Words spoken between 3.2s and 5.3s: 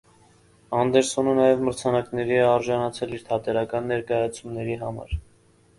թատերական ներկայացումների համար։